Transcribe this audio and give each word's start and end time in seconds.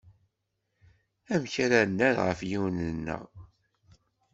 Amek 1.33 1.53
ara 1.65 1.79
nerr 1.83 2.17
ɣef 2.27 2.39
yiman-nneɣ? 2.49 3.23